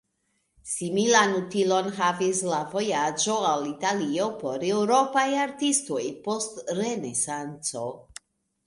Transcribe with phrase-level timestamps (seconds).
[0.69, 7.89] Similan utilon havis la vojaĝo al Italio por eŭropaj artistoj post Renesanco.